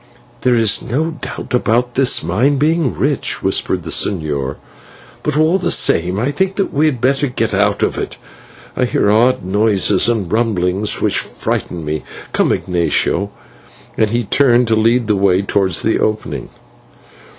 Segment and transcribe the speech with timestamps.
[0.41, 4.55] "There is no doubt about this mine being rich," whispered the señor;
[5.21, 8.17] "but all the same I think that we had better get out of it.
[8.75, 12.01] I hear odd noises and rumblings which frighten me.
[12.33, 13.29] Come, Ignatio,"
[13.95, 16.49] and he turned to lead the way towards the opening.